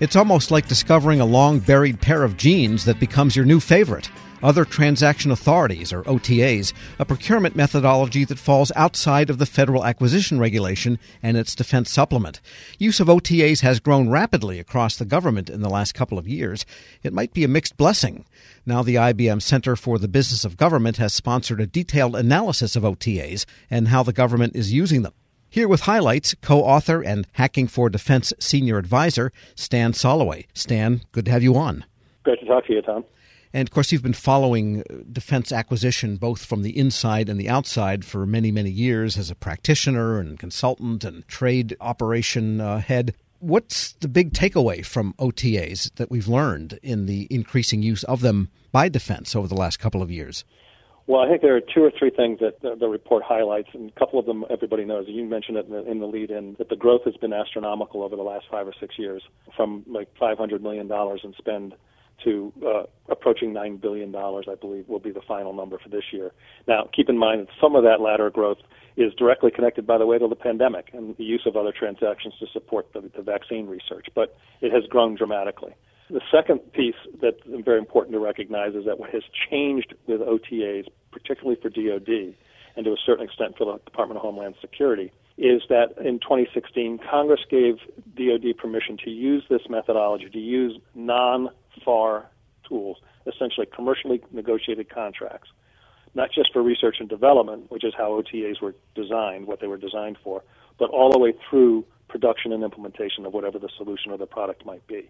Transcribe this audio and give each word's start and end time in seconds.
It's 0.00 0.16
almost 0.16 0.50
like 0.50 0.66
discovering 0.66 1.20
a 1.20 1.26
long 1.26 1.58
buried 1.58 2.00
pair 2.00 2.22
of 2.22 2.38
jeans 2.38 2.86
that 2.86 2.98
becomes 2.98 3.36
your 3.36 3.44
new 3.44 3.60
favorite. 3.60 4.10
Other 4.42 4.64
transaction 4.64 5.30
authorities, 5.30 5.92
or 5.92 6.04
OTAs, 6.04 6.72
a 6.98 7.04
procurement 7.04 7.54
methodology 7.54 8.24
that 8.24 8.38
falls 8.38 8.72
outside 8.74 9.28
of 9.28 9.36
the 9.36 9.44
Federal 9.44 9.84
Acquisition 9.84 10.38
Regulation 10.38 10.98
and 11.22 11.36
its 11.36 11.54
defense 11.54 11.90
supplement. 11.90 12.40
Use 12.78 12.98
of 12.98 13.08
OTAs 13.08 13.60
has 13.60 13.78
grown 13.78 14.08
rapidly 14.08 14.58
across 14.58 14.96
the 14.96 15.04
government 15.04 15.50
in 15.50 15.60
the 15.60 15.68
last 15.68 15.92
couple 15.92 16.16
of 16.16 16.26
years. 16.26 16.64
It 17.02 17.12
might 17.12 17.34
be 17.34 17.44
a 17.44 17.48
mixed 17.48 17.76
blessing. 17.76 18.24
Now, 18.64 18.82
the 18.82 18.94
IBM 18.94 19.42
Center 19.42 19.76
for 19.76 19.98
the 19.98 20.08
Business 20.08 20.46
of 20.46 20.56
Government 20.56 20.96
has 20.96 21.12
sponsored 21.12 21.60
a 21.60 21.66
detailed 21.66 22.16
analysis 22.16 22.74
of 22.74 22.84
OTAs 22.84 23.44
and 23.68 23.88
how 23.88 24.02
the 24.02 24.14
government 24.14 24.56
is 24.56 24.72
using 24.72 25.02
them. 25.02 25.12
Here 25.52 25.66
with 25.66 25.80
highlights, 25.80 26.36
co 26.40 26.60
author 26.60 27.02
and 27.02 27.26
Hacking 27.32 27.66
for 27.66 27.90
Defense 27.90 28.32
senior 28.38 28.78
advisor, 28.78 29.32
Stan 29.56 29.92
Soloway. 29.92 30.46
Stan, 30.54 31.00
good 31.10 31.24
to 31.24 31.32
have 31.32 31.42
you 31.42 31.56
on. 31.56 31.84
Great 32.22 32.38
to 32.38 32.46
talk 32.46 32.66
to 32.66 32.72
you, 32.72 32.80
Tom. 32.80 33.04
And 33.52 33.66
of 33.66 33.74
course, 33.74 33.90
you've 33.90 34.04
been 34.04 34.12
following 34.12 34.82
uh, 34.82 34.98
defense 35.10 35.50
acquisition 35.50 36.18
both 36.18 36.44
from 36.44 36.62
the 36.62 36.78
inside 36.78 37.28
and 37.28 37.40
the 37.40 37.48
outside 37.48 38.04
for 38.04 38.26
many, 38.26 38.52
many 38.52 38.70
years 38.70 39.18
as 39.18 39.28
a 39.28 39.34
practitioner 39.34 40.20
and 40.20 40.38
consultant 40.38 41.02
and 41.02 41.26
trade 41.26 41.76
operation 41.80 42.60
uh, 42.60 42.78
head. 42.78 43.12
What's 43.40 43.94
the 43.94 44.06
big 44.06 44.32
takeaway 44.32 44.86
from 44.86 45.14
OTAs 45.18 45.92
that 45.96 46.12
we've 46.12 46.28
learned 46.28 46.78
in 46.80 47.06
the 47.06 47.26
increasing 47.28 47.82
use 47.82 48.04
of 48.04 48.20
them 48.20 48.50
by 48.70 48.88
defense 48.88 49.34
over 49.34 49.48
the 49.48 49.56
last 49.56 49.80
couple 49.80 50.00
of 50.00 50.12
years? 50.12 50.44
Well, 51.10 51.22
I 51.22 51.28
think 51.28 51.42
there 51.42 51.56
are 51.56 51.60
two 51.60 51.82
or 51.82 51.90
three 51.90 52.10
things 52.10 52.38
that 52.38 52.62
the, 52.62 52.76
the 52.78 52.86
report 52.86 53.24
highlights, 53.26 53.70
and 53.74 53.90
a 53.90 53.98
couple 53.98 54.20
of 54.20 54.26
them 54.26 54.44
everybody 54.48 54.84
knows. 54.84 55.06
You 55.08 55.24
mentioned 55.24 55.56
it 55.56 55.66
in 55.66 55.72
the, 55.72 55.90
in 55.90 55.98
the 55.98 56.06
lead 56.06 56.30
in 56.30 56.54
that 56.58 56.68
the 56.68 56.76
growth 56.76 57.00
has 57.04 57.16
been 57.16 57.32
astronomical 57.32 58.04
over 58.04 58.14
the 58.14 58.22
last 58.22 58.46
five 58.48 58.68
or 58.68 58.72
six 58.78 58.96
years, 58.96 59.20
from 59.56 59.84
like 59.88 60.06
$500 60.22 60.60
million 60.60 60.88
in 60.88 61.34
spend 61.36 61.74
to 62.22 62.52
uh, 62.64 62.82
approaching 63.08 63.52
$9 63.52 63.80
billion, 63.80 64.14
I 64.14 64.54
believe, 64.60 64.88
will 64.88 65.00
be 65.00 65.10
the 65.10 65.20
final 65.26 65.52
number 65.52 65.80
for 65.82 65.88
this 65.88 66.04
year. 66.12 66.30
Now, 66.68 66.88
keep 66.94 67.08
in 67.08 67.18
mind 67.18 67.40
that 67.40 67.48
some 67.60 67.74
of 67.74 67.82
that 67.82 68.00
latter 68.00 68.30
growth 68.30 68.58
is 68.96 69.12
directly 69.14 69.50
connected, 69.50 69.88
by 69.88 69.98
the 69.98 70.06
way, 70.06 70.16
to 70.16 70.28
the 70.28 70.36
pandemic 70.36 70.90
and 70.92 71.16
the 71.16 71.24
use 71.24 71.42
of 71.44 71.56
other 71.56 71.72
transactions 71.76 72.34
to 72.38 72.46
support 72.52 72.86
the, 72.92 73.10
the 73.16 73.22
vaccine 73.22 73.66
research, 73.66 74.06
but 74.14 74.38
it 74.60 74.72
has 74.72 74.84
grown 74.88 75.16
dramatically. 75.16 75.72
The 76.08 76.20
second 76.30 76.72
piece 76.72 76.94
that's 77.20 77.38
very 77.46 77.78
important 77.78 78.14
to 78.14 78.20
recognize 78.20 78.74
is 78.74 78.84
that 78.84 78.98
what 78.98 79.10
has 79.10 79.22
changed 79.48 79.94
with 80.06 80.20
OTAs, 80.20 80.86
particularly 81.10 81.60
for 81.60 81.68
DoD, 81.68 82.34
and 82.76 82.84
to 82.84 82.92
a 82.92 82.96
certain 83.04 83.24
extent 83.24 83.56
for 83.56 83.64
the 83.64 83.78
Department 83.84 84.18
of 84.18 84.22
Homeland 84.22 84.54
Security, 84.60 85.12
is 85.38 85.62
that 85.68 85.94
in 85.98 86.18
2016, 86.20 87.00
Congress 87.10 87.40
gave 87.50 87.78
DoD 88.14 88.56
permission 88.58 88.96
to 89.04 89.10
use 89.10 89.42
this 89.48 89.62
methodology, 89.68 90.28
to 90.28 90.38
use 90.38 90.78
non 90.94 91.48
FAR 91.84 92.26
tools, 92.68 92.98
essentially 93.26 93.66
commercially 93.66 94.20
negotiated 94.32 94.90
contracts, 94.90 95.48
not 96.14 96.30
just 96.32 96.52
for 96.52 96.62
research 96.62 96.96
and 97.00 97.08
development, 97.08 97.70
which 97.70 97.84
is 97.84 97.94
how 97.96 98.10
OTAs 98.20 98.60
were 98.60 98.74
designed, 98.94 99.46
what 99.46 99.60
they 99.60 99.66
were 99.66 99.78
designed 99.78 100.18
for, 100.22 100.42
but 100.78 100.90
all 100.90 101.10
the 101.10 101.18
way 101.18 101.32
through 101.48 101.84
production 102.08 102.52
and 102.52 102.62
implementation 102.62 103.24
of 103.24 103.32
whatever 103.32 103.58
the 103.58 103.68
solution 103.76 104.10
or 104.10 104.18
the 104.18 104.26
product 104.26 104.66
might 104.66 104.86
be. 104.86 105.08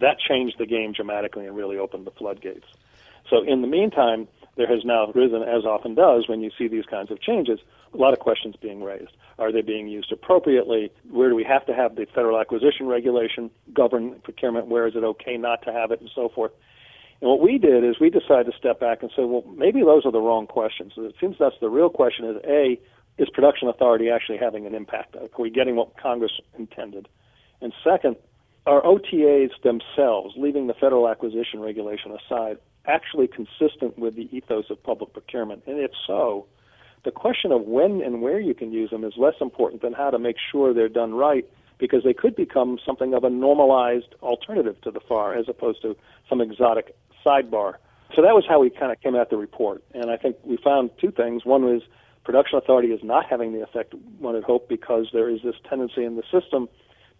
That 0.00 0.18
changed 0.18 0.56
the 0.58 0.66
game 0.66 0.92
dramatically 0.92 1.46
and 1.46 1.54
really 1.54 1.76
opened 1.76 2.06
the 2.06 2.10
floodgates. 2.10 2.66
So 3.28 3.42
in 3.44 3.60
the 3.60 3.68
meantime, 3.68 4.26
there 4.60 4.68
has 4.68 4.84
now 4.84 5.10
risen, 5.14 5.42
as 5.42 5.64
often 5.64 5.94
does 5.94 6.28
when 6.28 6.42
you 6.42 6.50
see 6.58 6.68
these 6.68 6.84
kinds 6.84 7.10
of 7.10 7.18
changes, 7.18 7.60
a 7.94 7.96
lot 7.96 8.12
of 8.12 8.18
questions 8.18 8.56
being 8.60 8.82
raised. 8.82 9.12
Are 9.38 9.50
they 9.50 9.62
being 9.62 9.88
used 9.88 10.12
appropriately? 10.12 10.92
Where 11.10 11.30
do 11.30 11.34
we 11.34 11.44
have 11.44 11.64
to 11.64 11.72
have 11.72 11.96
the 11.96 12.06
federal 12.14 12.38
acquisition 12.38 12.86
regulation 12.86 13.50
govern 13.72 14.20
procurement? 14.22 14.66
Where 14.66 14.86
is 14.86 14.94
it 14.96 15.02
okay 15.02 15.38
not 15.38 15.62
to 15.62 15.72
have 15.72 15.92
it, 15.92 16.02
and 16.02 16.10
so 16.14 16.28
forth? 16.28 16.52
And 17.22 17.30
what 17.30 17.40
we 17.40 17.56
did 17.56 17.84
is 17.84 17.98
we 17.98 18.10
decided 18.10 18.52
to 18.52 18.58
step 18.58 18.78
back 18.78 18.98
and 19.00 19.10
say, 19.16 19.24
well, 19.24 19.44
maybe 19.56 19.80
those 19.80 20.04
are 20.04 20.12
the 20.12 20.20
wrong 20.20 20.46
questions. 20.46 20.92
It 20.98 21.14
seems 21.18 21.36
that's 21.40 21.56
the 21.62 21.70
real 21.70 21.88
question 21.88 22.26
is 22.26 22.36
A, 22.46 22.78
is 23.16 23.30
production 23.30 23.66
authority 23.68 24.10
actually 24.10 24.36
having 24.36 24.66
an 24.66 24.74
impact? 24.74 25.16
Are 25.16 25.28
we 25.38 25.48
getting 25.48 25.76
what 25.76 25.96
Congress 25.96 26.32
intended? 26.58 27.08
And 27.62 27.72
second, 27.82 28.16
are 28.66 28.82
OTAs 28.82 29.52
themselves, 29.62 30.34
leaving 30.36 30.66
the 30.66 30.74
federal 30.74 31.08
acquisition 31.08 31.60
regulation 31.60 32.12
aside, 32.12 32.58
actually 32.86 33.28
consistent 33.28 33.98
with 33.98 34.16
the 34.16 34.28
ethos 34.34 34.70
of 34.70 34.82
public 34.82 35.12
procurement? 35.12 35.62
And 35.66 35.78
if 35.78 35.92
so, 36.06 36.46
the 37.04 37.10
question 37.10 37.52
of 37.52 37.62
when 37.62 38.02
and 38.02 38.20
where 38.20 38.40
you 38.40 38.54
can 38.54 38.72
use 38.72 38.90
them 38.90 39.04
is 39.04 39.14
less 39.16 39.34
important 39.40 39.82
than 39.82 39.92
how 39.92 40.10
to 40.10 40.18
make 40.18 40.36
sure 40.50 40.74
they're 40.74 40.88
done 40.88 41.14
right 41.14 41.46
because 41.78 42.04
they 42.04 42.12
could 42.12 42.36
become 42.36 42.78
something 42.84 43.14
of 43.14 43.24
a 43.24 43.30
normalized 43.30 44.14
alternative 44.22 44.78
to 44.82 44.90
the 44.90 45.00
FAR 45.00 45.34
as 45.34 45.46
opposed 45.48 45.80
to 45.82 45.96
some 46.28 46.40
exotic 46.40 46.94
sidebar. 47.24 47.74
So 48.14 48.22
that 48.22 48.34
was 48.34 48.44
how 48.46 48.60
we 48.60 48.70
kind 48.70 48.92
of 48.92 49.00
came 49.00 49.14
at 49.14 49.30
the 49.30 49.36
report. 49.36 49.82
And 49.94 50.10
I 50.10 50.16
think 50.16 50.36
we 50.44 50.58
found 50.58 50.90
two 51.00 51.10
things. 51.10 51.44
One 51.44 51.64
was 51.64 51.82
production 52.24 52.58
authority 52.58 52.88
is 52.88 53.00
not 53.02 53.24
having 53.24 53.52
the 53.54 53.62
effect 53.62 53.94
one 54.18 54.34
had 54.34 54.44
hoped 54.44 54.68
because 54.68 55.08
there 55.12 55.30
is 55.30 55.40
this 55.42 55.54
tendency 55.68 56.04
in 56.04 56.16
the 56.16 56.22
system 56.30 56.68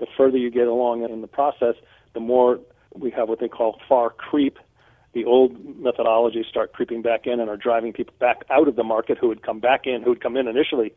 the 0.00 0.06
further 0.16 0.38
you 0.38 0.50
get 0.50 0.66
along 0.66 1.08
in 1.08 1.20
the 1.20 1.28
process, 1.28 1.74
the 2.14 2.20
more 2.20 2.58
we 2.94 3.10
have 3.10 3.28
what 3.28 3.38
they 3.38 3.48
call 3.48 3.78
far 3.88 4.10
creep. 4.10 4.58
The 5.12 5.24
old 5.24 5.56
methodologies 5.82 6.46
start 6.48 6.72
creeping 6.72 7.02
back 7.02 7.26
in 7.26 7.40
and 7.40 7.50
are 7.50 7.56
driving 7.56 7.92
people 7.92 8.14
back 8.18 8.44
out 8.48 8.68
of 8.68 8.76
the 8.76 8.84
market 8.84 9.18
who 9.18 9.28
would 9.28 9.42
come 9.42 9.58
back 9.58 9.86
in, 9.86 10.02
who 10.02 10.10
would 10.10 10.22
come 10.22 10.36
in 10.36 10.46
initially 10.46 10.92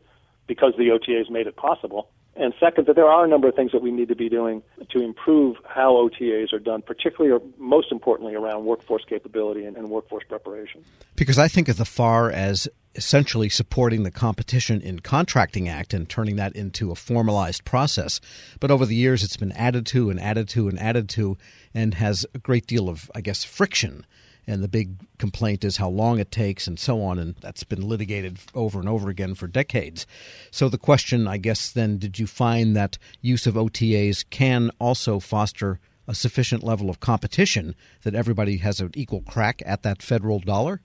because 0.46 0.74
the 0.78 0.88
OTAs 0.88 1.30
made 1.30 1.46
it 1.46 1.56
possible. 1.56 2.10
And 2.36 2.52
second, 2.58 2.86
that 2.86 2.96
there 2.96 3.08
are 3.08 3.24
a 3.24 3.28
number 3.28 3.48
of 3.48 3.54
things 3.54 3.72
that 3.72 3.82
we 3.82 3.92
need 3.92 4.08
to 4.08 4.16
be 4.16 4.28
doing 4.28 4.62
to 4.90 5.00
improve 5.00 5.56
how 5.68 5.92
OTAs 5.92 6.52
are 6.52 6.58
done, 6.58 6.82
particularly 6.82 7.32
or 7.32 7.40
most 7.58 7.92
importantly 7.92 8.34
around 8.34 8.64
workforce 8.64 9.04
capability 9.08 9.64
and, 9.64 9.76
and 9.76 9.88
workforce 9.88 10.24
preparation. 10.28 10.84
Because 11.14 11.38
I 11.38 11.46
think 11.46 11.68
of 11.68 11.76
the 11.76 11.84
FAR 11.84 12.30
as 12.30 12.68
essentially 12.96 13.48
supporting 13.48 14.02
the 14.02 14.10
Competition 14.10 14.80
in 14.80 15.00
Contracting 15.00 15.68
Act 15.68 15.94
and 15.94 16.08
turning 16.08 16.36
that 16.36 16.54
into 16.54 16.90
a 16.90 16.94
formalized 16.94 17.64
process. 17.64 18.20
But 18.60 18.70
over 18.70 18.86
the 18.86 18.94
years, 18.94 19.22
it's 19.22 19.36
been 19.36 19.52
added 19.52 19.86
to 19.86 20.10
and 20.10 20.20
added 20.20 20.48
to 20.50 20.68
and 20.68 20.78
added 20.78 21.08
to 21.10 21.36
and 21.72 21.94
has 21.94 22.26
a 22.34 22.38
great 22.38 22.66
deal 22.66 22.88
of, 22.88 23.10
I 23.14 23.20
guess, 23.20 23.44
friction 23.44 24.06
and 24.46 24.62
the 24.62 24.68
big 24.68 24.96
complaint 25.18 25.64
is 25.64 25.76
how 25.76 25.88
long 25.88 26.18
it 26.18 26.30
takes 26.30 26.66
and 26.66 26.78
so 26.78 27.02
on 27.02 27.18
and 27.18 27.34
that's 27.36 27.64
been 27.64 27.86
litigated 27.86 28.38
over 28.54 28.78
and 28.78 28.88
over 28.88 29.08
again 29.08 29.34
for 29.34 29.46
decades. 29.46 30.06
So 30.50 30.68
the 30.68 30.78
question 30.78 31.26
i 31.26 31.36
guess 31.36 31.70
then 31.70 31.98
did 31.98 32.18
you 32.18 32.26
find 32.26 32.76
that 32.76 32.98
use 33.20 33.46
of 33.46 33.54
otas 33.54 34.24
can 34.28 34.70
also 34.78 35.18
foster 35.18 35.78
a 36.06 36.14
sufficient 36.14 36.62
level 36.62 36.90
of 36.90 37.00
competition 37.00 37.74
that 38.02 38.14
everybody 38.14 38.58
has 38.58 38.80
an 38.80 38.90
equal 38.94 39.22
crack 39.22 39.62
at 39.64 39.82
that 39.82 40.02
federal 40.02 40.38
dollar? 40.38 40.80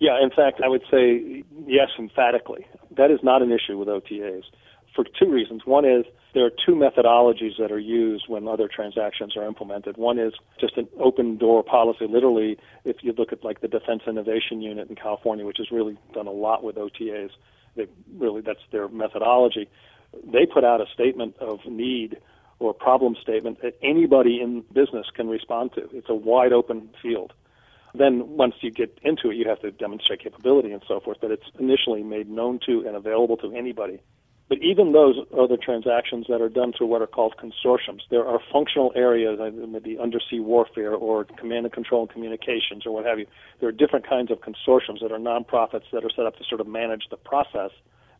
Yeah 0.00 0.22
in 0.22 0.30
fact 0.30 0.60
i 0.64 0.68
would 0.68 0.82
say 0.90 1.42
yes 1.66 1.88
emphatically. 1.98 2.66
That 2.96 3.10
is 3.10 3.20
not 3.22 3.42
an 3.42 3.50
issue 3.50 3.76
with 3.78 3.88
otas 3.88 4.44
for 4.94 5.04
two 5.04 5.30
reasons 5.30 5.62
one 5.64 5.84
is 5.84 6.04
there 6.34 6.44
are 6.44 6.50
two 6.50 6.74
methodologies 6.74 7.58
that 7.58 7.70
are 7.70 7.78
used 7.78 8.24
when 8.28 8.48
other 8.48 8.68
transactions 8.68 9.36
are 9.36 9.44
implemented. 9.44 9.96
One 9.96 10.18
is 10.18 10.34
just 10.60 10.76
an 10.76 10.88
open 10.98 11.36
door 11.36 11.62
policy. 11.62 12.06
Literally, 12.06 12.58
if 12.84 12.96
you 13.02 13.12
look 13.12 13.32
at 13.32 13.44
like 13.44 13.60
the 13.60 13.68
Defense 13.68 14.02
Innovation 14.06 14.60
Unit 14.60 14.88
in 14.88 14.96
California, 14.96 15.44
which 15.44 15.58
has 15.58 15.70
really 15.70 15.96
done 16.12 16.26
a 16.26 16.32
lot 16.32 16.62
with 16.64 16.76
OTAs, 16.76 17.30
they 17.76 17.86
really 18.16 18.40
that's 18.40 18.60
their 18.70 18.88
methodology. 18.88 19.68
They 20.24 20.46
put 20.46 20.64
out 20.64 20.80
a 20.80 20.86
statement 20.92 21.36
of 21.38 21.60
need 21.66 22.18
or 22.60 22.72
problem 22.72 23.16
statement 23.20 23.62
that 23.62 23.76
anybody 23.82 24.40
in 24.40 24.62
business 24.72 25.06
can 25.14 25.28
respond 25.28 25.72
to. 25.74 25.88
It's 25.92 26.08
a 26.08 26.14
wide 26.14 26.52
open 26.52 26.90
field. 27.02 27.32
Then 27.94 28.36
once 28.36 28.54
you 28.60 28.70
get 28.70 28.98
into 29.02 29.30
it, 29.30 29.36
you 29.36 29.48
have 29.48 29.60
to 29.60 29.70
demonstrate 29.70 30.20
capability 30.20 30.72
and 30.72 30.82
so 30.86 31.00
forth. 31.00 31.18
But 31.20 31.30
it's 31.30 31.46
initially 31.58 32.02
made 32.02 32.28
known 32.28 32.58
to 32.66 32.84
and 32.86 32.96
available 32.96 33.36
to 33.38 33.52
anybody. 33.54 34.00
But 34.48 34.58
even 34.58 34.92
those 34.92 35.16
other 35.36 35.56
transactions 35.56 36.26
that 36.28 36.42
are 36.42 36.50
done 36.50 36.74
through 36.76 36.88
what 36.88 37.00
are 37.00 37.06
called 37.06 37.34
consortiums, 37.38 38.02
there 38.10 38.26
are 38.26 38.38
functional 38.52 38.92
areas, 38.94 39.38
maybe 39.66 39.98
undersea 39.98 40.40
warfare 40.40 40.92
or 40.92 41.24
command 41.24 41.64
and 41.64 41.72
control 41.72 42.02
and 42.02 42.10
communications 42.10 42.84
or 42.84 42.92
what 42.92 43.06
have 43.06 43.18
you. 43.18 43.26
There 43.60 43.68
are 43.70 43.72
different 43.72 44.06
kinds 44.06 44.30
of 44.30 44.40
consortiums 44.40 45.00
that 45.00 45.12
are 45.12 45.18
nonprofits 45.18 45.90
that 45.92 46.04
are 46.04 46.10
set 46.14 46.26
up 46.26 46.36
to 46.36 46.44
sort 46.44 46.60
of 46.60 46.66
manage 46.66 47.04
the 47.10 47.16
process. 47.16 47.70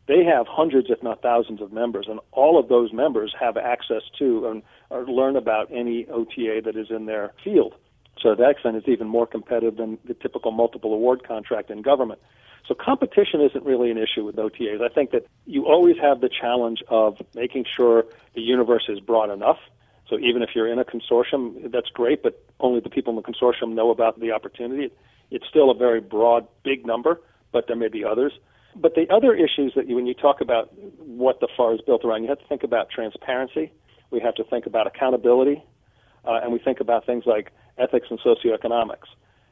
They 0.07 0.23
have 0.23 0.47
hundreds, 0.47 0.89
if 0.89 1.01
not 1.03 1.21
thousands, 1.21 1.61
of 1.61 1.71
members, 1.71 2.07
and 2.09 2.19
all 2.31 2.59
of 2.59 2.69
those 2.69 2.91
members 2.91 3.33
have 3.39 3.55
access 3.57 4.03
to 4.19 4.47
and 4.47 4.63
or 4.89 5.05
learn 5.05 5.35
about 5.35 5.71
any 5.71 6.07
OTA 6.07 6.61
that 6.65 6.75
is 6.75 6.87
in 6.89 7.05
their 7.05 7.33
field. 7.43 7.75
So 8.21 8.33
that 8.33 8.49
extent, 8.49 8.77
it's 8.77 8.87
even 8.87 9.07
more 9.07 9.27
competitive 9.27 9.77
than 9.77 9.97
the 10.05 10.13
typical 10.15 10.51
multiple 10.51 10.93
award 10.93 11.27
contract 11.27 11.69
in 11.69 11.81
government. 11.81 12.19
So 12.67 12.73
competition 12.73 13.41
isn't 13.41 13.63
really 13.63 13.91
an 13.91 13.97
issue 13.97 14.23
with 14.25 14.35
OTAs. 14.37 14.81
I 14.81 14.89
think 14.89 15.11
that 15.11 15.25
you 15.45 15.67
always 15.67 15.97
have 16.01 16.21
the 16.21 16.29
challenge 16.29 16.81
of 16.87 17.21
making 17.35 17.65
sure 17.75 18.05
the 18.33 18.41
universe 18.41 18.85
is 18.89 18.99
broad 18.99 19.29
enough. 19.29 19.59
So 20.09 20.17
even 20.19 20.41
if 20.41 20.49
you're 20.55 20.71
in 20.71 20.79
a 20.79 20.85
consortium, 20.85 21.71
that's 21.71 21.89
great, 21.89 22.23
but 22.23 22.43
only 22.59 22.79
the 22.79 22.89
people 22.89 23.11
in 23.11 23.17
the 23.17 23.23
consortium 23.23 23.73
know 23.73 23.91
about 23.91 24.19
the 24.19 24.31
opportunity. 24.31 24.91
It's 25.31 25.47
still 25.47 25.69
a 25.69 25.75
very 25.75 26.01
broad, 26.01 26.47
big 26.63 26.85
number, 26.85 27.21
but 27.51 27.67
there 27.67 27.75
may 27.75 27.87
be 27.87 28.03
others. 28.03 28.33
But 28.75 28.95
the 28.95 29.09
other 29.09 29.33
issues 29.33 29.73
that 29.75 29.87
you, 29.87 29.95
when 29.95 30.05
you 30.05 30.13
talk 30.13 30.41
about 30.41 30.71
what 30.99 31.39
the 31.39 31.47
FAR 31.55 31.73
is 31.73 31.81
built 31.81 32.03
around, 32.03 32.23
you 32.23 32.29
have 32.29 32.39
to 32.39 32.47
think 32.47 32.63
about 32.63 32.89
transparency. 32.89 33.71
We 34.11 34.19
have 34.19 34.35
to 34.35 34.43
think 34.43 34.65
about 34.65 34.85
accountability. 34.87 35.63
uh, 36.27 36.39
and 36.41 36.51
we 36.51 36.59
think 36.59 36.79
about 36.79 37.05
things 37.05 37.23
like 37.25 37.51
ethics 37.77 38.07
and 38.09 38.19
socioeconomics. 38.19 39.07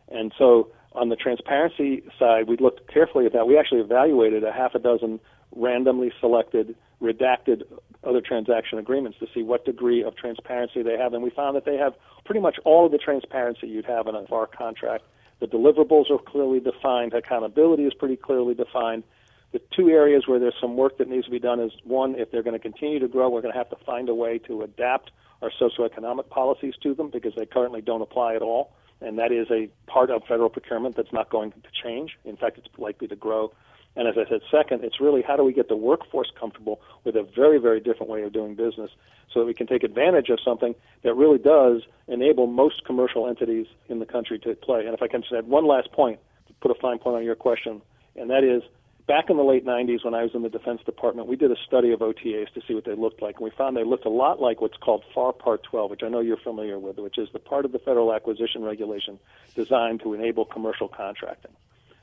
And 0.10 0.34
so 0.38 0.72
on 0.96 1.10
the 1.10 1.16
transparency 1.16 2.04
side, 2.20 2.48
we 2.48 2.58
looked 2.58 2.92
carefully 2.92 3.26
at 3.26 3.34
that. 3.34 3.48
We 3.48 3.58
actually 3.58 3.82
evaluated 3.82 4.44
a 4.44 4.52
half 4.52 4.76
a 4.76 4.80
dozen 4.80 5.20
randomly 5.56 6.12
selected, 6.20 6.76
redacted 7.02 7.64
other 8.04 8.22
transaction 8.22 8.78
agreements 8.80 9.18
to 9.20 9.28
see 9.34 9.44
what 9.44 9.66
degree 9.66 10.04
of 10.04 10.16
transparency 10.16 10.84
they 10.84 10.98
have, 10.98 11.14
and 11.14 11.24
we 11.24 11.30
found 11.30 11.56
that 11.56 11.66
they 11.66 11.78
have 11.78 11.94
pretty 12.26 12.42
much 12.42 12.58
all 12.66 12.86
of 12.86 12.92
the 12.92 12.98
transparency 12.98 13.68
you'd 13.68 13.86
have 13.86 14.08
in 14.08 14.16
a 14.16 14.26
FAR 14.28 14.48
contract. 14.48 15.04
The 15.40 15.48
deliverables 15.48 16.10
are 16.10 16.18
clearly 16.18 16.60
defined, 16.60 17.14
accountability 17.14 17.84
is 17.84 17.94
pretty 17.94 18.16
clearly 18.16 18.54
defined. 18.54 19.04
The 19.52 19.62
two 19.76 19.90
areas 19.90 20.24
where 20.28 20.40
there's 20.40 20.56
some 20.60 20.76
work 20.76 20.98
that 20.98 21.08
needs 21.08 21.26
to 21.26 21.32
be 21.32 21.40
done 21.40 21.60
is 21.60 21.72
one, 21.84 22.16
if 22.16 22.32
they're 22.32 22.44
going 22.44 22.60
to 22.60 22.60
continue 22.60 23.00
to 23.00 23.08
grow, 23.08 23.30
we're 23.30 23.42
going 23.42 23.54
to 23.54 23.58
have 23.58 23.70
to 23.70 23.86
find 23.86 24.10
a 24.10 24.16
way 24.16 24.40
to 24.40 24.64
adapt 24.64 25.12
our 25.42 25.52
socioeconomic 25.62 26.30
policies 26.30 26.74
to 26.82 26.96
them 26.96 27.10
because 27.10 27.34
they 27.36 27.46
currently 27.46 27.82
don't 27.82 28.02
apply 28.02 28.36
at 28.36 28.42
all. 28.42 28.72
And 29.04 29.20
that 29.20 29.32
is 29.32 29.48
a 29.52 29.70
part 29.86 30.10
of 30.10 30.24
federal 30.24 30.50
procurement 30.50 30.96
that's 30.96 31.12
not 31.12 31.30
going 31.30 31.52
to 31.52 31.58
change. 31.84 32.18
In 32.24 32.38
fact, 32.38 32.58
it's 32.58 32.68
likely 32.78 33.08
to 33.10 33.16
grow 33.16 33.52
and 33.96 34.08
as 34.08 34.16
I 34.18 34.28
said, 34.28 34.42
second, 34.50 34.84
it's 34.84 35.00
really 35.00 35.22
how 35.22 35.38
do 35.38 35.44
we 35.44 35.54
get 35.54 35.70
the 35.70 35.76
workforce 35.76 36.32
comfortable 36.40 36.82
with 37.04 37.16
a 37.16 37.24
very, 37.24 37.60
very 37.60 37.80
different 37.80 38.12
way 38.12 38.24
of 38.24 38.34
doing 38.34 38.56
business 38.56 38.90
so 39.32 39.40
that 39.42 39.46
we 39.46 39.54
can 39.54 39.68
take 39.68 39.84
advantage 39.84 40.30
of 40.30 40.40
something 40.44 40.74
that 41.04 41.14
really 41.14 41.38
does 41.38 41.84
enable 42.08 42.48
most 42.48 42.86
commercial 42.86 43.28
entities 43.28 43.68
in 43.90 44.00
the 44.00 44.06
country 44.06 44.40
to 44.40 44.56
play. 44.56 44.86
And 44.86 44.94
if 44.94 45.02
I 45.02 45.08
can 45.08 45.22
just 45.22 45.34
add 45.34 45.48
one 45.48 45.68
last 45.68 45.92
point, 45.92 46.20
to 46.48 46.54
put 46.56 46.72
a 46.72 46.76
fine 46.76 46.98
point 46.98 47.18
on 47.18 47.24
your 47.24 47.36
question, 47.36 47.82
and 48.16 48.30
that 48.30 48.44
is 48.44 48.64
back 49.08 49.30
in 49.30 49.38
the 49.38 49.44
late 49.44 49.66
90s 49.66 50.04
when 50.04 50.14
I 50.14 50.24
was 50.24 50.32
in 50.34 50.42
the 50.42 50.50
Defense 50.50 50.82
Department, 50.86 51.28
we 51.28 51.36
did 51.36 51.52
a 51.52 51.56
study 51.68 51.92
of 51.92 52.00
OTAs 52.00 52.54
to 52.54 52.62
see 52.68 52.74
what 52.74 52.86
they 52.86 52.96
looked 52.96 53.22
like. 53.22 53.36
And 53.36 53.44
we 53.46 53.52
found 53.52 53.76
they 53.76 53.84
looked 53.84 54.06
a 54.06 54.10
lot 54.10 54.42
like 54.42 54.62
what's 54.62 54.78
called 54.78 55.04
FAR 55.14 55.34
Part 55.34 55.64
12, 55.64 55.92
which 55.92 56.04
I 56.04 56.10
know 56.10 56.20
you're 56.20 56.38
familiar 56.38 56.80
with, 56.80 56.98
which 56.98 57.18
is 57.18 57.30
the 57.34 57.40
part 57.40 57.66
of 57.66 57.72
the 57.72 57.80
Federal 57.80 58.14
Acquisition 58.14 58.64
Regulation 58.64 59.20
designed 59.56 60.02
to 60.02 60.14
enable 60.14 60.46
commercial 60.46 60.88
contracting. 60.88 61.52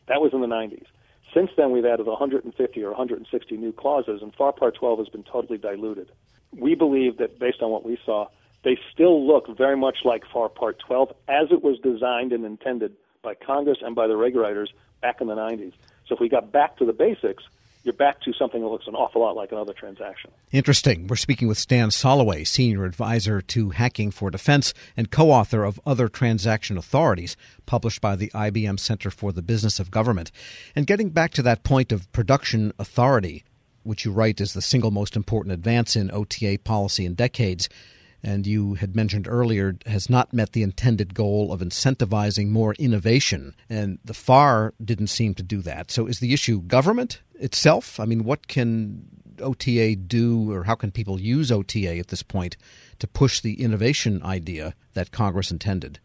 That 0.08 0.20
was 0.20 0.32
in 0.32 0.40
the 0.40 0.46
90s. 0.46 0.86
Since 1.32 1.50
then, 1.56 1.70
we've 1.70 1.84
added 1.84 2.06
150 2.06 2.82
or 2.82 2.90
160 2.90 3.56
new 3.56 3.72
clauses, 3.72 4.20
and 4.22 4.34
FAR 4.34 4.52
Part 4.52 4.74
12 4.74 4.98
has 4.98 5.08
been 5.08 5.22
totally 5.22 5.58
diluted. 5.58 6.10
We 6.56 6.74
believe 6.74 7.18
that 7.18 7.38
based 7.38 7.62
on 7.62 7.70
what 7.70 7.84
we 7.84 7.98
saw, 8.04 8.26
they 8.64 8.76
still 8.92 9.26
look 9.26 9.46
very 9.56 9.76
much 9.76 9.98
like 10.04 10.24
FAR 10.32 10.48
Part 10.48 10.80
12 10.80 11.12
as 11.28 11.48
it 11.50 11.62
was 11.62 11.78
designed 11.78 12.32
and 12.32 12.44
intended 12.44 12.96
by 13.22 13.34
Congress 13.34 13.78
and 13.82 13.94
by 13.94 14.06
the 14.06 14.16
regulators 14.16 14.72
back 15.00 15.20
in 15.20 15.28
the 15.28 15.34
90s. 15.34 15.72
So 16.10 16.16
if 16.16 16.20
we 16.20 16.28
got 16.28 16.50
back 16.50 16.76
to 16.78 16.84
the 16.84 16.92
basics, 16.92 17.44
you're 17.84 17.94
back 17.94 18.20
to 18.22 18.32
something 18.32 18.60
that 18.60 18.66
looks 18.66 18.88
an 18.88 18.96
awful 18.96 19.22
lot 19.22 19.36
like 19.36 19.52
another 19.52 19.72
transaction. 19.72 20.32
Interesting. 20.50 21.06
We're 21.06 21.14
speaking 21.14 21.46
with 21.46 21.56
Stan 21.56 21.90
Soloway, 21.90 22.44
Senior 22.44 22.84
Advisor 22.84 23.40
to 23.40 23.70
Hacking 23.70 24.10
for 24.10 24.28
Defense 24.28 24.74
and 24.96 25.12
co 25.12 25.30
author 25.30 25.62
of 25.62 25.80
Other 25.86 26.08
Transaction 26.08 26.76
Authorities, 26.76 27.36
published 27.64 28.00
by 28.00 28.16
the 28.16 28.28
IBM 28.34 28.80
Center 28.80 29.08
for 29.08 29.30
the 29.30 29.40
Business 29.40 29.78
of 29.78 29.92
Government. 29.92 30.32
And 30.74 30.84
getting 30.84 31.10
back 31.10 31.30
to 31.34 31.42
that 31.42 31.62
point 31.62 31.92
of 31.92 32.10
production 32.10 32.72
authority, 32.80 33.44
which 33.84 34.04
you 34.04 34.10
write 34.10 34.40
is 34.40 34.52
the 34.52 34.60
single 34.60 34.90
most 34.90 35.14
important 35.14 35.52
advance 35.52 35.94
in 35.94 36.10
OTA 36.10 36.58
policy 36.64 37.06
in 37.06 37.14
decades, 37.14 37.68
and 38.22 38.46
you 38.46 38.74
had 38.74 38.94
mentioned 38.94 39.26
earlier, 39.28 39.76
has 39.86 40.10
not 40.10 40.32
met 40.32 40.52
the 40.52 40.62
intended 40.62 41.14
goal 41.14 41.52
of 41.52 41.60
incentivizing 41.60 42.48
more 42.48 42.74
innovation. 42.74 43.54
And 43.68 43.98
the 44.04 44.14
FAR 44.14 44.74
didn't 44.82 45.08
seem 45.08 45.34
to 45.34 45.42
do 45.42 45.62
that. 45.62 45.90
So 45.90 46.06
is 46.06 46.20
the 46.20 46.32
issue 46.32 46.60
government 46.62 47.22
itself? 47.34 47.98
I 47.98 48.04
mean, 48.04 48.24
what 48.24 48.48
can 48.48 49.06
OTA 49.40 49.96
do, 49.96 50.52
or 50.52 50.64
how 50.64 50.74
can 50.74 50.90
people 50.90 51.20
use 51.20 51.50
OTA 51.50 51.98
at 51.98 52.08
this 52.08 52.22
point 52.22 52.56
to 52.98 53.06
push 53.06 53.40
the 53.40 53.62
innovation 53.62 54.22
idea 54.22 54.74
that 54.92 55.12
Congress 55.12 55.50
intended? 55.50 55.98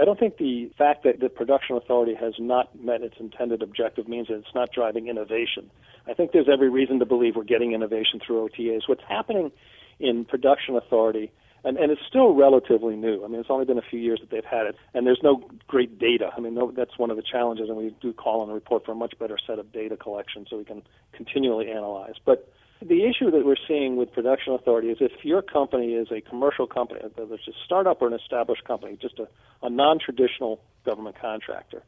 I 0.00 0.04
don't 0.04 0.18
think 0.18 0.38
the 0.38 0.70
fact 0.76 1.04
that 1.04 1.20
the 1.20 1.28
production 1.28 1.76
authority 1.76 2.14
has 2.14 2.34
not 2.38 2.78
met 2.78 3.02
its 3.02 3.14
intended 3.20 3.62
objective 3.62 4.08
means 4.08 4.28
that 4.28 4.38
it's 4.38 4.54
not 4.54 4.72
driving 4.72 5.08
innovation. 5.08 5.70
I 6.06 6.14
think 6.14 6.32
there's 6.32 6.48
every 6.52 6.68
reason 6.68 6.98
to 6.98 7.06
believe 7.06 7.36
we're 7.36 7.44
getting 7.44 7.72
innovation 7.72 8.20
through 8.24 8.48
OTAs. 8.48 8.88
What's 8.88 9.04
happening 9.08 9.52
in 10.00 10.24
production 10.24 10.76
authority 10.76 11.32
and, 11.64 11.78
and 11.78 11.90
it's 11.90 12.02
still 12.06 12.34
relatively 12.34 12.94
new. 12.94 13.24
I 13.24 13.28
mean, 13.28 13.40
it's 13.40 13.50
only 13.50 13.64
been 13.64 13.78
a 13.78 13.88
few 13.90 13.98
years 13.98 14.20
that 14.20 14.30
they've 14.30 14.44
had 14.44 14.66
it, 14.66 14.76
and 14.92 15.06
there's 15.06 15.20
no 15.22 15.42
great 15.66 15.98
data. 15.98 16.30
I 16.36 16.40
mean, 16.40 16.54
no, 16.54 16.70
that's 16.70 16.98
one 16.98 17.10
of 17.10 17.16
the 17.16 17.22
challenges, 17.22 17.68
and 17.68 17.78
we 17.78 17.94
do 18.02 18.12
call 18.12 18.42
on 18.42 18.48
the 18.48 18.54
report 18.54 18.84
for 18.84 18.92
a 18.92 18.94
much 18.94 19.14
better 19.18 19.38
set 19.46 19.58
of 19.58 19.72
data 19.72 19.96
collection 19.96 20.46
so 20.48 20.58
we 20.58 20.64
can 20.64 20.82
continually 21.12 21.70
analyze. 21.70 22.14
But 22.24 22.52
the 22.80 23.04
issue 23.04 23.30
that 23.30 23.46
we're 23.46 23.56
seeing 23.66 23.96
with 23.96 24.12
production 24.12 24.52
authority 24.52 24.88
is 24.88 24.98
if 25.00 25.24
your 25.24 25.40
company 25.40 25.94
is 25.94 26.08
a 26.12 26.20
commercial 26.20 26.66
company, 26.66 27.00
whether 27.14 27.34
it's 27.34 27.48
a 27.48 27.52
startup 27.64 28.02
or 28.02 28.08
an 28.08 28.14
established 28.14 28.64
company, 28.64 28.98
just 29.00 29.18
a, 29.18 29.26
a 29.62 29.70
non-traditional 29.70 30.60
government 30.84 31.16
contractor, 31.18 31.82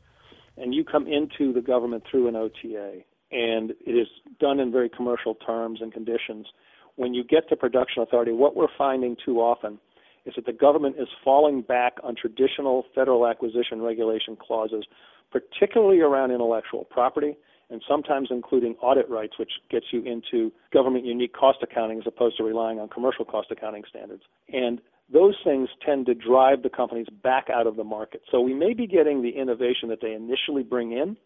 and 0.57 0.75
you 0.75 0.85
come 0.85 1.07
into 1.07 1.53
the 1.53 1.61
government 1.61 2.05
through 2.11 2.29
an 2.29 2.37
OTA, 2.37 3.03
and 3.31 3.73
it 3.85 3.91
is 3.91 4.09
done 4.41 4.59
in 4.59 4.73
very 4.73 4.89
commercial 4.89 5.35
terms 5.35 5.83
and 5.83 5.93
conditions– 5.93 6.47
when 6.97 7.15
you 7.15 7.25
get 7.25 7.49
to 7.49 7.57
production 7.57 8.03
authority, 8.03 8.33
what 8.33 8.57
we're 8.57 8.67
finding 8.77 9.17
too 9.25 9.39
often 9.39 9.79
is 10.25 10.35
that 10.35 10.47
the 10.47 10.53
government 10.53 10.97
is 10.99 11.09
falling 11.25 11.63
back 11.63 11.95
on 12.03 12.15
traditional 12.17 12.85
federal 12.95 13.27
acquisition 13.27 13.81
regulation 13.81 14.37
clauses, 14.37 14.85
particularly 15.31 16.01
around 16.01 16.33
intellectual 16.33 16.85
property 16.85 17.37
and 17.71 17.83
sometimes 17.89 18.29
including 18.31 18.75
audit 18.81 19.09
rights, 19.11 19.35
which 19.39 19.51
gets 19.71 19.87
you 19.91 20.03
into 20.05 20.53
government 20.73 21.05
unique 21.05 21.33
cost 21.33 21.59
accounting 21.63 21.99
as 21.99 22.05
opposed 22.07 22.37
to 22.37 22.45
relying 22.45 22.79
on 22.79 22.89
commercial 22.89 23.25
cost 23.25 23.51
accounting 23.51 23.83
standards. 23.89 24.23
And 24.53 24.81
those 25.13 25.35
things 25.45 25.69
tend 25.85 26.07
to 26.07 26.15
drive 26.15 26.63
the 26.63 26.71
companies 26.71 27.07
back 27.23 27.47
out 27.53 27.67
of 27.67 27.77
the 27.77 27.85
market. 27.85 28.23
So 28.31 28.41
we 28.41 28.55
may 28.55 28.73
be 28.73 28.87
getting 28.87 29.23
the 29.23 29.31
innovation 29.31 29.89
that 29.89 30.01
they 30.01 30.13
initially 30.13 30.63
bring 30.63 30.93
in, 30.93 31.17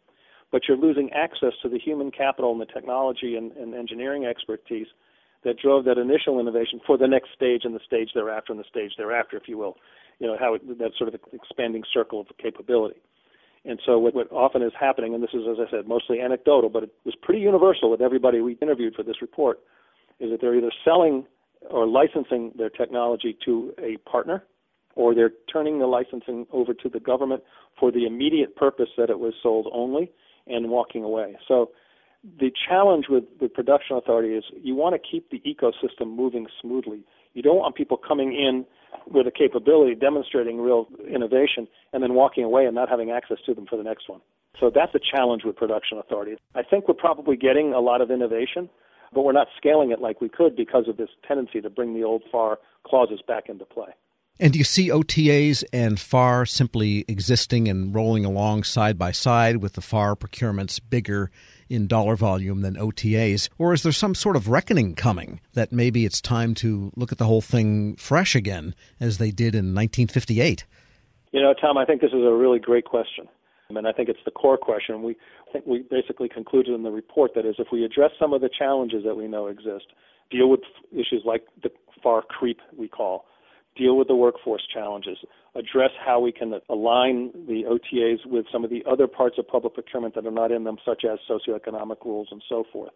but 0.50 0.62
you're 0.66 0.78
losing 0.78 1.10
access 1.12 1.52
to 1.62 1.68
the 1.68 1.78
human 1.78 2.10
capital 2.10 2.52
and 2.52 2.60
the 2.60 2.66
technology 2.66 3.36
and, 3.36 3.52
and 3.52 3.74
engineering 3.74 4.24
expertise 4.24 4.86
that 5.44 5.58
drove 5.58 5.84
that 5.86 5.98
initial 5.98 6.38
innovation 6.38 6.80
for 6.86 6.98
the 6.98 7.08
next 7.08 7.30
stage 7.34 7.62
and 7.64 7.74
the 7.74 7.80
stage 7.86 8.10
thereafter 8.14 8.52
and 8.52 8.60
the 8.60 8.68
stage 8.68 8.92
thereafter, 8.96 9.36
if 9.36 9.44
you 9.48 9.56
will. 9.58 9.76
You 10.18 10.26
know, 10.26 10.36
how 10.38 10.54
it, 10.54 10.78
that 10.78 10.92
sort 10.98 11.12
of 11.12 11.20
expanding 11.32 11.82
circle 11.94 12.20
of 12.20 12.26
capability. 12.36 13.00
And 13.64 13.80
so 13.84 13.98
what, 13.98 14.14
what 14.14 14.30
often 14.30 14.62
is 14.62 14.72
happening, 14.78 15.14
and 15.14 15.22
this 15.22 15.30
is, 15.34 15.42
as 15.50 15.56
I 15.58 15.70
said, 15.70 15.88
mostly 15.88 16.20
anecdotal, 16.20 16.70
but 16.70 16.82
it 16.84 16.92
was 17.04 17.14
pretty 17.22 17.40
universal 17.40 17.90
with 17.90 18.00
everybody 18.00 18.40
we 18.40 18.58
interviewed 18.60 18.94
for 18.94 19.02
this 19.02 19.20
report, 19.20 19.60
is 20.18 20.30
that 20.30 20.40
they're 20.40 20.54
either 20.54 20.72
selling 20.84 21.24
or 21.70 21.86
licensing 21.86 22.52
their 22.56 22.70
technology 22.70 23.36
to 23.44 23.72
a 23.78 23.96
partner, 24.08 24.44
or 24.94 25.14
they're 25.14 25.32
turning 25.52 25.78
the 25.78 25.86
licensing 25.86 26.46
over 26.52 26.74
to 26.74 26.88
the 26.88 27.00
government 27.00 27.42
for 27.78 27.90
the 27.90 28.06
immediate 28.06 28.56
purpose 28.56 28.88
that 28.96 29.10
it 29.10 29.18
was 29.18 29.34
sold 29.42 29.66
only 29.72 30.10
and 30.46 30.68
walking 30.70 31.04
away. 31.04 31.36
So 31.46 31.70
the 32.38 32.50
challenge 32.68 33.06
with, 33.08 33.24
with 33.40 33.54
production 33.54 33.96
authority 33.96 34.34
is 34.34 34.44
you 34.62 34.74
want 34.74 34.94
to 34.94 35.10
keep 35.10 35.30
the 35.30 35.40
ecosystem 35.40 36.14
moving 36.14 36.46
smoothly. 36.60 37.02
You 37.34 37.42
don't 37.42 37.56
want 37.56 37.76
people 37.76 37.96
coming 37.96 38.32
in 38.32 38.66
with 39.06 39.26
a 39.26 39.30
capability, 39.30 39.94
demonstrating 39.94 40.60
real 40.60 40.88
innovation, 41.08 41.68
and 41.92 42.02
then 42.02 42.14
walking 42.14 42.44
away 42.44 42.66
and 42.66 42.74
not 42.74 42.88
having 42.88 43.10
access 43.10 43.38
to 43.46 43.54
them 43.54 43.66
for 43.66 43.76
the 43.76 43.82
next 43.82 44.08
one. 44.08 44.20
So 44.58 44.70
that's 44.74 44.94
a 44.94 44.98
challenge 44.98 45.42
with 45.44 45.56
production 45.56 45.98
authority. 45.98 46.36
I 46.54 46.62
think 46.62 46.88
we're 46.88 46.94
probably 46.94 47.36
getting 47.36 47.72
a 47.72 47.80
lot 47.80 48.00
of 48.00 48.10
innovation, 48.10 48.68
but 49.14 49.22
we're 49.22 49.32
not 49.32 49.46
scaling 49.56 49.90
it 49.90 50.00
like 50.00 50.20
we 50.20 50.28
could 50.28 50.56
because 50.56 50.88
of 50.88 50.96
this 50.96 51.08
tendency 51.26 51.60
to 51.60 51.70
bring 51.70 51.94
the 51.94 52.04
old 52.04 52.22
FAR 52.30 52.58
clauses 52.84 53.20
back 53.26 53.48
into 53.48 53.64
play. 53.64 53.88
And 54.42 54.54
do 54.54 54.58
you 54.58 54.64
see 54.64 54.88
OTAs 54.88 55.64
and 55.70 56.00
FAR 56.00 56.46
simply 56.46 57.04
existing 57.06 57.68
and 57.68 57.94
rolling 57.94 58.24
along 58.24 58.64
side 58.64 58.96
by 58.96 59.12
side 59.12 59.58
with 59.58 59.74
the 59.74 59.82
FAR 59.82 60.16
procurements 60.16 60.80
bigger 60.80 61.30
in 61.68 61.86
dollar 61.86 62.16
volume 62.16 62.62
than 62.62 62.74
OTAs? 62.74 63.50
Or 63.58 63.74
is 63.74 63.82
there 63.82 63.92
some 63.92 64.14
sort 64.14 64.36
of 64.36 64.48
reckoning 64.48 64.94
coming 64.94 65.42
that 65.52 65.72
maybe 65.72 66.06
it's 66.06 66.22
time 66.22 66.54
to 66.54 66.90
look 66.96 67.12
at 67.12 67.18
the 67.18 67.26
whole 67.26 67.42
thing 67.42 67.96
fresh 67.96 68.34
again 68.34 68.74
as 68.98 69.18
they 69.18 69.30
did 69.30 69.54
in 69.54 69.74
1958? 69.74 70.64
You 71.32 71.42
know, 71.42 71.52
Tom, 71.52 71.76
I 71.76 71.84
think 71.84 72.00
this 72.00 72.12
is 72.12 72.24
a 72.24 72.32
really 72.32 72.58
great 72.58 72.86
question. 72.86 73.28
And 73.68 73.86
I 73.86 73.92
think 73.92 74.08
it's 74.08 74.24
the 74.24 74.30
core 74.30 74.56
question. 74.56 75.02
We 75.02 75.16
I 75.48 75.52
think 75.52 75.66
we 75.66 75.80
basically 75.80 76.30
concluded 76.30 76.74
in 76.74 76.82
the 76.82 76.90
report 76.90 77.32
that 77.34 77.44
is 77.44 77.56
if 77.58 77.68
we 77.70 77.84
address 77.84 78.12
some 78.18 78.32
of 78.32 78.40
the 78.40 78.48
challenges 78.48 79.04
that 79.04 79.16
we 79.16 79.28
know 79.28 79.48
exist, 79.48 79.88
deal 80.30 80.48
with 80.48 80.60
issues 80.92 81.22
like 81.26 81.44
the 81.62 81.70
FAR 82.02 82.22
creep 82.22 82.60
we 82.76 82.88
call, 82.88 83.26
deal 83.76 83.96
with 83.96 84.08
the 84.08 84.14
workforce 84.14 84.66
challenges, 84.72 85.18
address 85.54 85.90
how 86.04 86.20
we 86.20 86.32
can 86.32 86.54
align 86.68 87.30
the 87.46 87.64
OTAs 87.64 88.26
with 88.26 88.46
some 88.52 88.64
of 88.64 88.70
the 88.70 88.84
other 88.90 89.06
parts 89.06 89.36
of 89.38 89.46
public 89.46 89.74
procurement 89.74 90.14
that 90.14 90.26
are 90.26 90.30
not 90.30 90.52
in 90.52 90.64
them, 90.64 90.76
such 90.84 91.04
as 91.04 91.18
socioeconomic 91.28 92.04
rules 92.04 92.28
and 92.30 92.42
so 92.48 92.64
forth. 92.72 92.92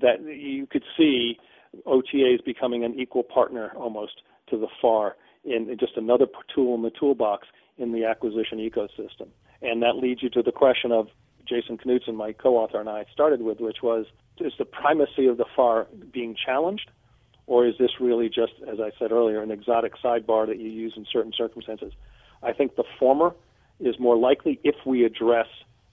That 0.00 0.22
you 0.24 0.66
could 0.66 0.84
see 0.96 1.38
OTAs 1.86 2.44
becoming 2.44 2.84
an 2.84 2.98
equal 2.98 3.22
partner 3.22 3.72
almost 3.76 4.22
to 4.50 4.58
the 4.58 4.68
FAR 4.80 5.16
in 5.44 5.76
just 5.78 5.96
another 5.96 6.26
tool 6.54 6.74
in 6.74 6.82
the 6.82 6.90
toolbox 6.90 7.48
in 7.78 7.92
the 7.92 8.04
acquisition 8.04 8.58
ecosystem. 8.58 9.28
And 9.60 9.82
that 9.82 9.96
leads 9.96 10.22
you 10.22 10.30
to 10.30 10.42
the 10.42 10.52
question 10.52 10.92
of 10.92 11.08
Jason 11.48 11.78
Knudsen, 11.78 12.14
my 12.14 12.32
co 12.32 12.56
author, 12.56 12.80
and 12.80 12.88
I 12.88 13.04
started 13.12 13.42
with, 13.42 13.60
which 13.60 13.78
was 13.82 14.06
is 14.38 14.52
the 14.58 14.64
primacy 14.64 15.26
of 15.26 15.36
the 15.36 15.44
FAR 15.54 15.86
being 16.12 16.34
challenged? 16.34 16.90
Or 17.46 17.66
is 17.66 17.74
this 17.78 17.90
really 18.00 18.28
just, 18.28 18.52
as 18.70 18.80
I 18.80 18.90
said 18.98 19.12
earlier, 19.12 19.42
an 19.42 19.50
exotic 19.50 19.94
sidebar 20.02 20.46
that 20.46 20.58
you 20.58 20.70
use 20.70 20.94
in 20.96 21.06
certain 21.12 21.32
circumstances? 21.36 21.92
I 22.42 22.52
think 22.52 22.76
the 22.76 22.84
former 22.98 23.34
is 23.80 23.98
more 23.98 24.16
likely 24.16 24.60
if 24.64 24.76
we 24.86 25.04
address 25.04 25.46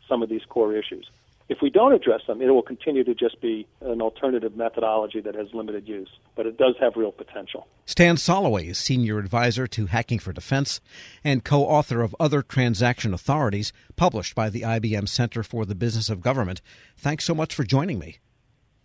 some 0.08 0.24
of 0.24 0.30
these 0.30 0.42
core 0.48 0.76
issues. 0.76 1.10
If 1.50 1.64
we 1.64 1.72
don't 1.72 1.94
address 1.94 2.22
them, 2.28 2.44
it 2.44 2.50
will 2.50 2.62
continue 2.62 3.04
to 3.04 3.16
just 3.16 3.42
be 3.42 3.66
an 3.82 4.04
alternative 4.04 4.56
methodology 4.56 5.20
that 5.22 5.34
has 5.34 5.48
limited 5.52 5.88
use, 5.88 6.10
but 6.36 6.46
it 6.46 6.58
does 6.58 6.76
have 6.80 6.94
real 6.96 7.12
potential. 7.12 7.68
Stan 7.88 8.18
Soloway 8.18 8.70
is 8.70 8.78
senior 8.78 9.18
advisor 9.18 9.66
to 9.66 9.88
Hacking 9.88 10.20
for 10.20 10.32
Defense 10.32 10.80
and 11.24 11.44
co 11.44 11.64
author 11.64 12.04
of 12.04 12.16
Other 12.20 12.44
Transaction 12.44 13.16
Authorities, 13.16 13.74
published 13.96 14.36
by 14.36 14.52
the 14.52 14.62
IBM 14.62 15.10
Center 15.10 15.42
for 15.42 15.66
the 15.66 15.74
Business 15.74 16.08
of 16.12 16.22
Government. 16.22 16.62
Thanks 16.96 17.26
so 17.26 17.34
much 17.34 17.56
for 17.56 17.64
joining 17.64 17.98
me. 17.98 18.20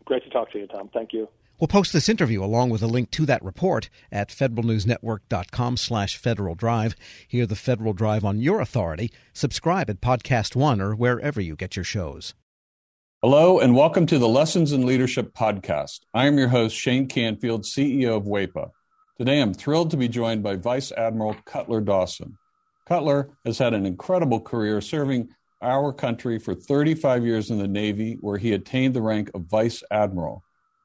Great 0.07 0.25
to 0.25 0.31
talk 0.31 0.51
to 0.53 0.59
you, 0.59 0.67
Tom. 0.67 0.89
Thank 0.95 1.13
you. 1.13 1.29
We'll 1.61 1.69
post 1.69 1.93
this 1.93 2.09
interview 2.09 2.43
along 2.43 2.71
with 2.71 2.83
a 2.83 2.89
link 2.89 3.13
to 3.13 3.27
that 3.27 3.45
report 3.45 3.89
at 4.11 4.31
federalnewsnetwork.com 4.31 5.77
slash 5.77 6.17
Federal 6.17 6.57
Drive. 6.57 6.97
Hear 7.29 7.47
the 7.47 7.55
Federal 7.55 7.93
Drive 7.93 8.25
on 8.25 8.41
your 8.41 8.61
authority. 8.61 9.13
Subscribe 9.33 9.89
at 9.89 10.01
Podcast 10.01 10.57
One 10.57 10.81
or 10.81 10.97
wherever 10.97 11.41
you 11.41 11.55
get 11.55 11.77
your 11.77 11.85
shows. 11.85 12.35
Hello, 13.23 13.61
and 13.61 13.77
welcome 13.77 14.05
to 14.07 14.19
the 14.19 14.29
Lessons 14.29 14.73
in 14.73 14.85
Leadership 14.85 15.33
podcast. 15.33 16.01
I 16.13 16.27
am 16.27 16.39
your 16.39 16.49
host, 16.49 16.77
Shane 16.77 17.07
Canfield, 17.07 17.63
CEO 17.63 18.17
of 18.17 18.25
WAEPA. 18.25 18.71
Today, 19.17 19.41
I'm 19.41 19.55
thrilled 19.55 19.93
to 19.93 19.97
be 19.97 20.09
joined 20.09 20.43
by 20.43 20.57
Vice 20.57 20.91
Admiral 20.91 21.37
Cutler 21.45 21.81
Dawson. 21.81 22.37
Cutler 22.87 23.31
has 23.45 23.59
had 23.59 23.75
an 23.75 23.87
incredible 23.87 24.41
career 24.41 24.81
serving 24.81 25.29
our 25.63 25.93
country 25.93 26.41
for 26.41 26.55
35 26.55 27.25
years 27.25 27.49
in 27.49 27.59
the 27.59 27.69
Navy, 27.69 28.19
where 28.21 28.39
he 28.39 28.53
attained 28.53 28.93
the 28.93 29.01
rank 29.01 29.31
of 29.35 29.43
Vice 29.43 29.85
Admiral. 29.91 30.43